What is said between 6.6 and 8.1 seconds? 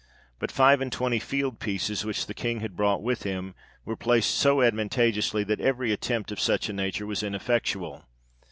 a nature was ineffectual.